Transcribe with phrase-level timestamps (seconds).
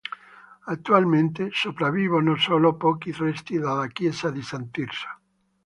[0.65, 5.07] Attualmente sopravvivono solo pochi resti della chiesa di San Tirso.